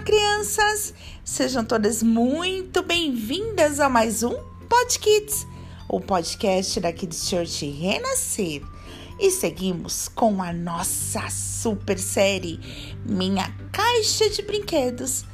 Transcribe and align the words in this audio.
crianças! 0.00 0.94
Sejam 1.24 1.64
todas 1.64 2.02
muito 2.02 2.82
bem-vindas 2.82 3.80
a 3.80 3.88
mais 3.88 4.22
um 4.22 4.32
Pod 4.68 4.98
Kids, 4.98 5.46
o 5.88 6.00
podcast 6.00 6.78
da 6.78 6.92
Kids 6.92 7.28
Church 7.28 7.66
Renascer. 7.66 8.62
E 9.18 9.30
seguimos 9.30 10.06
com 10.06 10.40
a 10.40 10.52
nossa 10.52 11.28
super 11.30 11.98
série 11.98 12.60
Minha 13.04 13.52
Caixa 13.72 14.30
de 14.30 14.40
Brinquedos. 14.42 15.24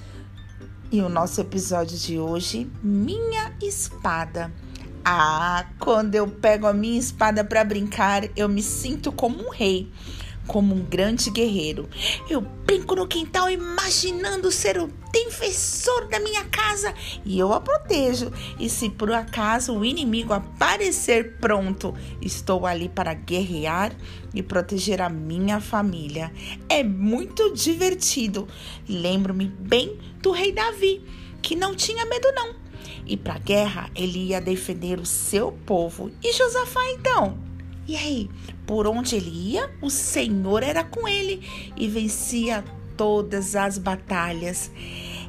E 0.91 1.03
o 1.03 1.11
nosso 1.11 1.43
episódio 1.43 1.99
de 1.99 2.19
hoje, 2.19 2.67
Minha 2.83 3.55
Espada. 3.63 4.51
Ah, 5.05 5.67
quando 5.79 6.15
eu 6.15 6.27
pego 6.27 6.67
a 6.67 6.73
minha 6.73 6.99
espada 6.99 7.45
para 7.45 7.63
brincar, 7.63 8.23
eu 8.35 8.49
me 8.49 8.63
sinto 8.63 9.13
como 9.13 9.47
um 9.47 9.51
rei 9.51 9.93
como 10.47 10.75
um 10.75 10.83
grande 10.83 11.31
guerreiro. 11.31 11.89
Eu 12.29 12.41
brinco 12.41 12.95
no 12.95 13.07
quintal 13.07 13.51
imaginando 13.51 14.51
ser 14.51 14.79
o 14.79 14.91
defensor 15.13 16.09
da 16.09 16.19
minha 16.19 16.45
casa 16.45 16.93
e 17.25 17.39
eu 17.39 17.53
a 17.53 17.61
protejo. 17.61 18.33
E 18.59 18.69
se 18.69 18.91
por 18.91 19.13
acaso 19.13 19.73
o 19.73 19.85
inimigo 19.85 20.33
aparecer 20.33 21.37
pronto, 21.39 21.95
estou 22.21 22.67
ali 22.67 22.89
para 22.89 23.15
guerrear 23.15 23.93
e 24.35 24.43
proteger 24.43 25.01
a 25.01 25.09
minha 25.09 25.61
família. 25.61 26.33
É 26.69 26.83
muito 26.83 27.53
divertido. 27.55 28.49
Lembro-me 28.89 29.47
bem 29.47 29.99
do 30.21 30.33
rei 30.33 30.53
Davi, 30.53 31.05
que 31.41 31.55
não 31.55 31.75
tinha 31.75 32.05
medo 32.07 32.31
não. 32.33 32.55
E 33.07 33.17
para 33.17 33.35
a 33.35 33.39
guerra 33.39 33.91
ele 33.95 34.29
ia 34.29 34.41
defender 34.41 34.99
o 34.99 35.07
seu 35.07 35.53
povo. 35.53 36.11
E 36.23 36.33
Josafá 36.33 36.81
então? 36.93 37.44
E 37.87 37.97
aí, 37.97 38.31
por 38.67 38.87
onde 38.87 39.17
ele 39.17 39.31
ia, 39.31 39.71
o 39.83 39.91
Senhor 39.91 40.63
era 40.63 40.83
com 40.83 41.07
ele 41.07 41.47
e 41.77 41.87
vencia 41.87 42.65
todas 42.97 43.55
as 43.55 43.77
batalhas. 43.77 44.71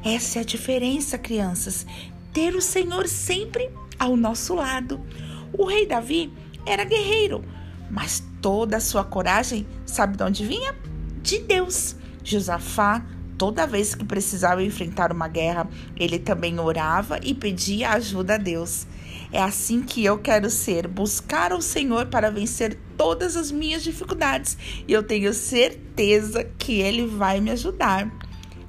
Essa 0.04 0.38
é 0.38 0.42
a 0.42 0.44
diferença, 0.44 1.18
crianças. 1.18 1.86
Ter 2.32 2.54
o 2.54 2.62
Senhor 2.62 3.08
sempre 3.08 3.70
ao 3.98 4.16
nosso 4.16 4.54
lado. 4.54 5.00
O 5.52 5.64
rei 5.64 5.86
Davi 5.86 6.32
era 6.64 6.84
guerreiro, 6.84 7.44
mas 7.90 8.22
toda 8.40 8.76
a 8.76 8.80
sua 8.80 9.04
coragem, 9.04 9.66
sabe 9.84 10.16
de 10.16 10.22
onde 10.22 10.46
vinha? 10.46 10.74
De 11.22 11.38
Deus. 11.38 11.96
Josafá, 12.22 13.04
toda 13.38 13.66
vez 13.66 13.94
que 13.94 14.04
precisava 14.04 14.62
enfrentar 14.62 15.12
uma 15.12 15.28
guerra, 15.28 15.68
ele 15.96 16.18
também 16.18 16.58
orava 16.58 17.18
e 17.22 17.34
pedia 17.34 17.90
ajuda 17.90 18.34
a 18.34 18.38
Deus. 18.38 18.86
É 19.32 19.42
assim 19.42 19.82
que 19.82 20.04
eu 20.04 20.18
quero 20.18 20.48
ser, 20.50 20.86
buscar 20.86 21.52
o 21.52 21.60
Senhor 21.60 22.06
para 22.06 22.30
vencer 22.30 22.78
todas 22.96 23.36
as 23.36 23.50
minhas 23.50 23.82
dificuldades. 23.82 24.56
E 24.86 24.92
eu 24.92 25.02
tenho 25.02 25.32
certeza 25.34 26.44
que 26.58 26.80
Ele 26.80 27.06
vai 27.06 27.40
me 27.40 27.50
ajudar. 27.50 28.10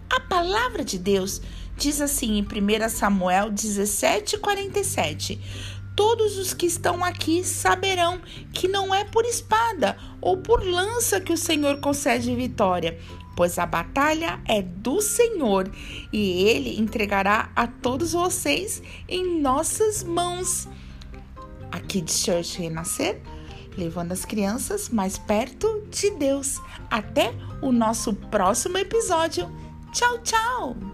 A 0.09 0.19
palavra 0.19 0.83
de 0.83 0.97
Deus 0.97 1.41
diz 1.78 2.02
assim 2.02 2.38
em 2.38 2.41
1 2.41 2.89
Samuel 2.89 3.52
17,47: 3.52 5.39
Todos 5.95 6.38
os 6.38 6.53
que 6.53 6.66
estão 6.66 7.03
aqui 7.03 7.44
saberão 7.44 8.22
que 8.53 8.67
não 8.67 8.94
é 8.94 9.03
por 9.03 9.25
espada 9.25 9.97
ou 10.19 10.38
por 10.38 10.63
lança 10.66 11.22
que 11.22 11.33
o 11.33 11.38
Senhor 11.38 11.80
concede 11.80 12.35
vitória, 12.35 13.00
pois 13.38 13.59
a 13.59 13.67
batalha 13.67 14.41
é 14.45 14.63
do 14.63 14.99
Senhor 14.99 15.71
e 16.11 16.43
ele 16.43 16.80
entregará 16.80 17.52
a 17.55 17.67
todos 17.67 18.13
vocês 18.13 18.81
em 19.07 19.39
nossas 19.39 20.03
mãos. 20.03 20.67
Aqui 21.71 22.02
de 22.02 22.11
Church 22.11 22.59
Renascer, 22.59 23.21
levando 23.77 24.11
as 24.11 24.25
crianças 24.25 24.89
mais 24.89 25.19
perto 25.19 25.83
de 25.91 26.09
Deus. 26.11 26.59
Até 26.89 27.31
o 27.61 27.71
nosso 27.71 28.11
próximo 28.11 28.79
episódio. 28.79 29.47
Tchau, 29.94 30.17
tchau! 30.23 30.86